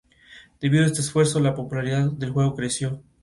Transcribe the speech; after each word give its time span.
Debido 0.59 0.83
a 0.83 0.87
este 0.87 1.01
esfuerzo, 1.01 1.39
la 1.39 1.53
popularidad 1.53 2.09
del 2.11 2.31
juego 2.31 2.55
creció. 2.55 3.03